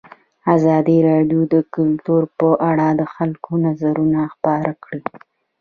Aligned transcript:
ازادي 0.55 0.97
راډیو 1.09 1.41
د 1.53 1.55
کلتور 1.75 2.21
په 2.39 2.49
اړه 2.69 2.87
د 2.99 3.01
خلکو 3.13 3.51
نظرونه 3.65 4.19
خپاره 4.33 4.71
کړي. 4.83 5.03